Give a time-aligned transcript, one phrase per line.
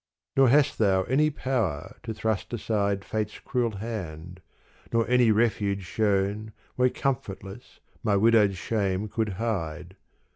[0.35, 4.41] Nor hast thou any power to thrust aside Fate's cruel hand,
[4.91, 9.95] nor any refuge shewn Where comfortless my widowed shame could hide.